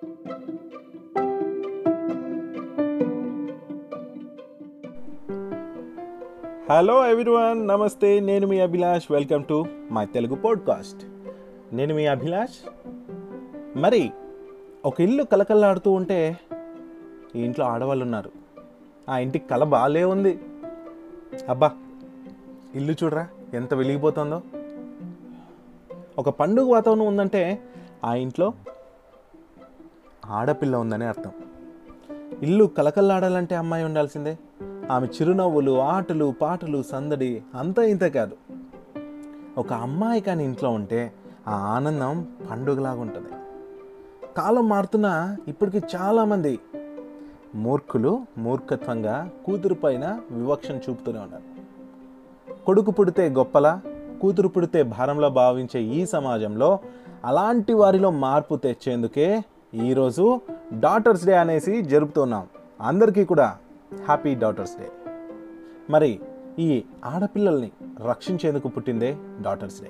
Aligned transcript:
Hello 0.00 0.12
everyone 7.10 7.68
నమస్తే 7.68 8.20
నేను 8.20 8.46
మీ 8.46 8.60
Abhilash 8.60 9.12
welcome 9.12 9.44
to 9.44 9.64
my 9.90 10.06
Telugu 10.06 10.34
podcast 10.34 11.06
నేను 11.74 11.94
మీ 11.94 12.06
అభిలాష్ 12.06 12.70
మరి 13.76 14.10
ఒక 14.84 15.00
ఇల్లు 15.00 15.22
కలకల్లాడుతూ 15.22 15.90
ఉంటే 15.90 16.38
ఈ 17.36 17.42
ఇంట్లో 17.44 17.66
ఆడవాళ్ళు 17.66 18.04
ఉన్నారు. 18.04 18.30
ఆ 19.08 19.18
ఇంటికి 19.18 19.48
కల 19.48 19.64
బాగాలే 19.64 20.04
ఉంది. 20.04 20.38
అబ్బా 21.48 21.72
ఇల్లు 22.74 22.92
చూడరా 22.92 23.28
ఎంత 23.54 23.74
వెలిగిపోతుందో. 23.74 24.42
ఒక 26.18 26.28
పండుగ 26.28 26.72
వాతావరణం 26.72 27.06
ఉందంటే 27.06 27.62
ఆ 28.04 28.14
ఇంట్లో 28.14 28.52
ఆడపిల్ల 30.26 30.76
ఉందని 30.76 31.04
అర్థం. 31.04 31.30
ఇల్లు 32.42 32.64
కలకల్లాడాలంటే 32.64 33.54
అమ్మాయి 33.54 33.84
ఉండాల్సిందే. 33.84 34.38
ఆమె 34.90 35.06
చిరునవ్వులు 35.06 35.80
ఆటలు 35.80 36.34
పాటలు 36.42 36.82
సందడి 36.82 37.42
అంతా 37.54 37.82
ఇంత 37.82 38.04
కాదు. 38.04 38.36
ఒక 39.58 39.72
అమ్మాయి 39.72 40.20
కానీ 40.20 40.44
ఇంట్లో 40.44 40.70
ఉంటే 40.70 41.12
ఆ 41.48 41.54
ఆనందం 41.54 42.26
పండుగలాగా 42.50 43.00
ఉంటుంది. 43.00 43.28
కాలం 44.36 44.68
మారుతున్నా 44.68 45.36
ఇప్పటికి 45.48 45.82
చాలామంది 45.96 46.58
మూర్ఖులు 47.54 48.20
మూర్ఖత్వంగా 48.38 49.30
కూతురు 49.46 49.74
పైన 49.74 50.20
వివక్షను 50.30 50.80
చూపుతూనే 50.90 51.18
ఉన్నారు. 51.18 51.60
కొడుకు 52.64 52.90
పుడితే 52.90 53.28
గొప్పలా 53.28 53.80
కూతురు 54.20 54.48
పుడితే 54.48 54.82
భారంలో 54.82 55.30
భావించే 55.30 55.82
ఈ 55.82 56.06
సమాజంలో 56.06 56.78
అలాంటి 57.24 57.72
వారిలో 57.72 58.10
మార్పు 58.10 58.54
తెచ్చేందుకే 58.54 59.44
ఈరోజు 59.74 60.40
డాటర్స్ 60.72 61.26
డే 61.26 61.36
అనేసి 61.36 61.82
జరుపుతున్నాం. 61.82 62.46
అందరికీ 62.80 63.24
కూడా 63.24 63.56
హ్యాపీ 64.06 64.34
డాటర్స్ 64.34 64.78
డే 64.80 64.88
మరి 65.90 66.20
ఈ 66.58 66.82
ఆడపిల్లల్ని 67.04 67.70
రక్షించేందుకు 68.08 68.68
పుట్టిందే 68.68 69.16
డాటర్స్ 69.42 69.82
డే 69.82 69.88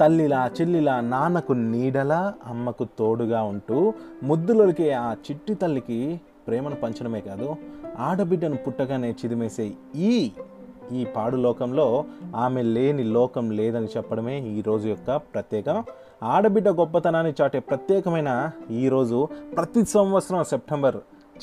తల్లిలా 0.00 0.50
చెల్లిలా 0.60 1.00
నాన్నకు 1.00 1.52
నీడలా 1.52 2.34
అమ్మకు 2.46 2.84
తోడుగా 2.98 3.42
ఉంటూ 3.42 3.94
ముద్దులకి 4.22 4.92
ఆ 4.92 5.12
చిట్టి 5.12 5.54
తల్లికి 5.54 6.20
ప్రేమను 6.46 6.76
పంచడమే 6.76 7.20
కాదు 7.20 7.56
ఆడబిడ్డను 7.98 8.56
పుట్టగానే 8.56 9.10
చిదిమేసే 9.10 9.72
ఈ 9.96 10.30
ఈ 10.92 11.04
పాడు 11.04 11.36
లోకంలో 11.36 12.04
ఆమె 12.36 12.62
లేని 12.62 13.04
లోకం 13.04 13.50
లేదని 13.50 13.86
చెప్పడమే 13.96 14.40
ఈ 14.40 14.62
రోజు 14.62 14.88
యొక్క 14.88 15.16
ప్రత్యేకం. 15.16 15.84
ఆడబిడ్డ 16.22 16.68
గొప్పతనాన్ని 16.68 17.34
చాటే 17.42 17.58
ప్రత్యేకమైన 17.58 18.50
ఈరోజు 18.70 19.28
ప్రతి 19.56 19.84
సంవత్సరం 19.84 20.44
సెప్టెంబర్ 20.44 20.96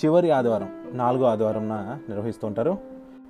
చివరి 0.06 0.32
ఆదివారం 0.32 0.70
నాలుగో 0.94 1.26
ఆదివారంన 1.26 2.00
నిర్వహిస్తుంటారు 2.10 2.78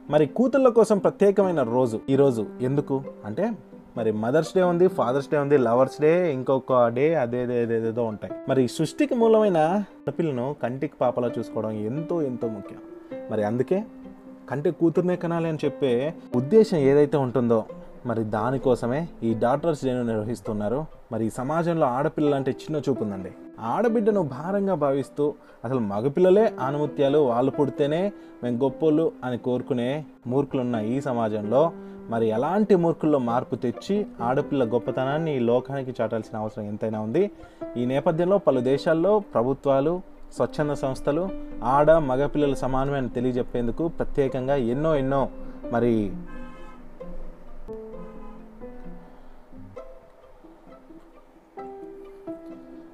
మరి 0.09 0.25
కూతుళ్ళ 0.25 0.69
కోసం 0.69 0.97
ప్రత్యేకమైన 0.97 1.63
రోజు 1.63 1.99
ఈరోజు 2.09 2.45
ఎందుకు? 2.61 3.03
అంటే 3.25 3.51
మరి 3.97 4.11
మదర్స్ 4.11 4.55
డే 4.55 4.61
ఉంది 4.61 4.87
ఫాదర్స్ 4.87 5.29
డే 5.29 5.37
ఉంది 5.37 5.57
లవర్స్ 5.57 6.01
డే 6.01 6.33
ఇంకొక 6.33 6.87
డే 6.87 7.15
అదేదేదేదేదో 7.15 8.03
ఉంటాయి. 8.03 8.33
మరి 8.49 8.67
సృష్టికి 8.67 9.15
మూలమైన 9.15 9.83
పిల్లను 10.07 10.55
కంటికి 10.63 10.93
పాపలా 11.01 11.31
చూసుకోవడం 11.39 11.71
ఎంతో 11.71 12.21
ఎంతో 12.21 12.47
ముఖ్యం. 12.47 12.79
మరి 13.31 13.43
అందుకే 13.43 13.83
కంటే 14.49 14.71
కూతుర్నే 14.71 15.15
కనాలి 15.15 15.49
అని 15.49 15.57
చెప్పే 15.65 16.13
ఉద్దేశం 16.35 16.77
ఏదైతే 16.77 17.17
ఉంటుందో 17.17 17.65
మరి 18.05 18.23
దానికోసమే 18.23 19.07
ఈ 19.23 19.33
డాక్టర్స్ 19.33 19.85
డేను 19.85 20.03
నిర్వహిస్తున్నారు. 20.03 20.85
మరి 21.11 21.25
ఈ 21.25 21.29
సమాజంలో 21.29 21.85
ఆడపిల్లలు 21.87 22.35
అంటే 22.35 22.51
చిన్న 22.51 22.81
చూపు 22.89 23.03
ఉందండి. 23.03 23.31
ఆడబిడ్డను 23.59 24.21
భారంగా 24.21 24.73
భావిస్తూ 24.73 25.33
అసలు 25.65 25.79
మగపిల్లలే 25.79 26.53
ఆనుమత్యాలు 26.59 27.17
వాళ్ళు 27.17 27.51
పుడితేనే 27.51 28.11
మేము 28.43 28.57
గొప్పోళ్ళు 28.57 29.11
అని 29.23 29.37
కోరుకునే 29.37 30.05
మూర్ఖులున్న 30.27 30.75
ఈ 30.75 31.01
సమాజంలో 31.01 31.71
మరి 32.09 32.27
ఎలాంటి 32.27 32.75
మూర్ఖుల్లో 32.75 33.19
మార్పు 33.19 33.55
తెచ్చి 33.55 34.05
ఆడపిల్ల 34.21 34.63
గొప్పతనాన్ని 34.63 35.35
ఈ 35.35 35.39
లోకానికి 35.39 35.93
చాటాల్సిన 36.01 36.37
అవసరం 36.39 36.65
ఎంతైనా 36.65 36.99
ఉంది. 36.99 37.31
ఈ 37.77 37.85
నేపథ్యంలో 37.85 38.37
పలు 38.37 38.59
దేశాల్లో 38.59 39.19
ప్రభుత్వాలు 39.19 40.01
స్వచ్ఛంద 40.35 40.71
సంస్థలు 40.71 41.29
ఆడ 41.63 41.91
మగపిల్లల 41.91 42.53
సమానమే 42.53 42.97
అని 42.97 43.09
తెలియజెప్పేందుకు 43.09 43.87
ప్రత్యేకంగా 43.87 44.55
ఎన్నో 44.55 44.95
ఎన్నో 44.95 45.29
మరి 45.71 46.11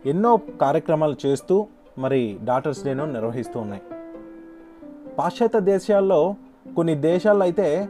ఎన్నో 0.06 0.40
కార్యక్రమాలు 0.62 1.16
చేస్తూ 1.26 1.68
మరి 1.98 2.40
డాటర్స్ 2.44 2.84
డేను 2.84 3.06
నిర్వహిస్తూ 3.12 3.60
ఉన్నాయి. 3.60 3.82
పాశ్చాత్య 5.20 5.60
దేశాల్లో 5.60 6.36
కొన్ని 6.76 6.96
దేశాల్లో 6.96 7.44
అయితే 7.44 7.90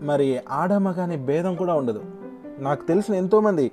మరి 0.00 0.40
ఆడ 0.48 0.72
మగ 0.72 1.00
అనే 1.00 1.16
భేదం 1.16 1.54
కూడా 1.54 1.74
ఉండదు. 1.74 2.04
నాకు 2.58 2.86
తెలిసిన 2.86 3.14
ఎంతోమంది 3.14 3.72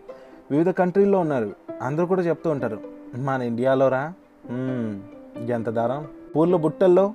వివిధ 0.51 0.69
కంట్రీల్లో 0.69 1.19
ఉన్నారు. 1.19 1.55
అందరూ 1.81 2.05
కూడా 2.05 2.21
చెప్తూ 2.21 2.49
ఉంటారు 2.49 2.79
మన 3.15 3.41
ఇండియాలోరా 3.41 3.97
రా 3.97 4.13
ఎంత 5.55 5.69
దారం? 5.69 6.01
పూర్ల 6.33 6.55
బుట్టల్లో 6.55 7.05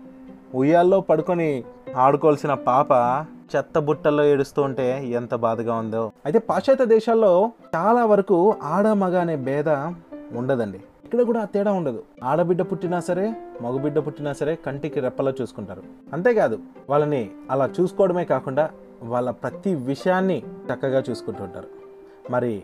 ఉయ్యాల్లో 0.55 1.01
పడుకొని 1.01 1.65
ఆడుకోవాల్సిన 1.97 2.55
పాప 2.55 2.93
చెత్త 3.53 3.79
బుట్టల్లో 3.79 4.25
ఏడుస్తూ 4.25 4.61
ఉంటే 4.63 4.87
ఎంత 5.09 5.35
బాధగా 5.35 5.75
ఉందో. 5.75 6.13
అయితే 6.27 6.39
పాశ్చాత్య 6.39 6.87
దేశాల్లో 6.87 7.33
చాలా 7.77 8.05
వరకు 8.05 8.55
ఆడ 8.63 8.87
మగ 9.03 9.17
అనే 9.25 9.37
భేద 9.49 9.69
ఉండదండి. 10.39 10.81
ఇక్కడ 11.05 11.23
కూడా 11.23 11.41
ఆ 11.41 11.45
తేడా 11.45 11.73
ఉండదు. 11.73 12.03
ఆడబిడ్డ 12.25 12.63
పుట్టినా 12.63 13.01
సరే 13.01 13.27
మగబిడ్డ 13.63 13.99
పుట్టినా 14.07 14.33
సరే 14.33 14.55
కంటికి 14.67 15.01
రెప్పలా 15.01 15.33
చూసుకుంటారు. 15.41 15.83
అంతేకాదు 16.13 16.59
వాళ్ళని 16.91 17.23
అలా 17.51 17.67
చూసుకోవడమే 17.81 18.25
కాకుండా 18.25 18.71
వాళ్ళ 19.03 19.31
ప్రతి 19.31 19.75
విషయాన్ని 19.75 20.39
చక్కగా 20.69 21.03
చూసుకుంటుంటారు 21.11 21.69
మరి 22.31 22.55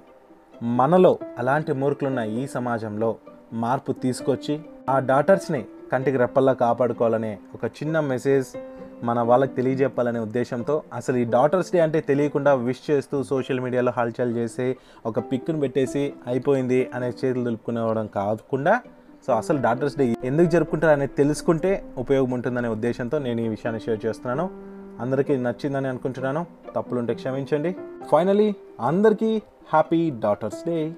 మనలో 0.62 1.18
అలాంటి 1.38 1.72
మూర్ఖులున్న 1.72 2.18
ఈ 2.18 2.46
సమాజంలో 2.46 3.10
మార్పు 3.52 3.92
తీసుకొచ్చి 3.92 4.60
ఆ 4.88 4.98
డాటర్స్ని 4.98 5.64
కంటికి 5.92 6.16
రెప్పల్లా 6.16 6.52
కాపాడుకోవాలనే 6.52 7.38
ఒక 7.54 7.64
చిన్న 7.64 8.00
మెసేజ్ 8.00 8.46
మన 9.04 9.20
వాళ్ళకి 9.20 9.54
తెలియజెప్పాలనే 9.54 10.18
ఉద్దేశంతో 10.18 10.82
అసలు 10.94 11.16
ఈ 11.16 11.24
డాటర్స్ 11.24 11.72
డే 11.72 11.80
అంటే 11.80 12.00
తెలియకుండా 12.00 12.54
విష్ 12.54 12.90
చేస్తూ 12.90 13.22
సోషల్ 13.22 13.60
మీడియాలో 13.60 13.92
హల్చల్ 13.96 14.36
చేసి 14.36 14.76
ఒక 15.06 15.18
పిక్ను 15.18 15.60
పెట్టేసి 15.60 16.12
అయిపోయింది 16.26 16.90
అనే 16.94 17.06
చేతులు 17.06 17.44
దులుపుకునేవడం 17.44 18.06
కాకుండా 18.06 18.80
సో 19.26 19.32
అసలు 19.32 19.62
డాటర్స్ 19.62 19.96
డే 19.96 20.14
ఎందుకు 20.24 20.50
జరుపుకుంటారు 20.50 20.92
అనేది 20.92 21.12
తెలుసుకుంటే 21.12 21.84
ఉపయోగం 21.98 22.30
ఉంటుందనే 22.30 22.68
ఉద్దేశంతో 22.68 23.18
నేను 23.18 23.40
ఈ 23.40 23.48
విషయాన్ని 23.48 23.80
షేర్ 23.80 24.06
చేస్తున్నాను. 24.06 24.50
అందరికీ 25.00 25.36
నచ్చిందని 25.36 25.88
అనుకుంటున్నాను. 25.88 26.46
తప్పులుంటే 26.76 27.14
క్షమించండి. 27.14 27.76
ఫైనలీ 28.12 28.54
అందరికీ 28.80 29.42
హ్యాపీ 29.68 30.10
డాటర్స్ 30.10 30.66
డే. 30.66 30.92